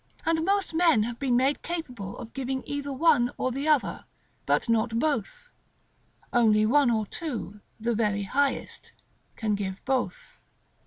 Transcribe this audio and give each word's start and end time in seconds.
And 0.25 0.43
most 0.43 0.73
men 0.73 1.03
have 1.03 1.19
been 1.19 1.37
made 1.37 1.61
capable 1.61 2.17
of 2.17 2.33
giving 2.33 2.63
either 2.65 2.91
one 2.91 3.29
or 3.37 3.51
the 3.51 3.67
other, 3.67 4.05
but 4.47 4.67
not 4.67 4.97
both; 4.97 5.51
only 6.33 6.65
one 6.65 6.89
or 6.89 7.05
two, 7.05 7.61
the 7.79 7.93
very 7.93 8.23
highest, 8.23 8.93
can 9.35 9.53
give 9.53 9.85
both. 9.85 10.39